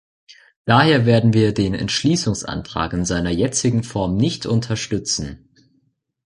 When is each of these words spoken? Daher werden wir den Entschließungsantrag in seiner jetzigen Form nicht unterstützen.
Daher 0.65 1.05
werden 1.05 1.33
wir 1.35 1.53
den 1.53 1.75
Entschließungsantrag 1.75 2.91
in 2.93 3.05
seiner 3.05 3.29
jetzigen 3.29 3.83
Form 3.83 4.17
nicht 4.17 4.47
unterstützen. 4.47 5.47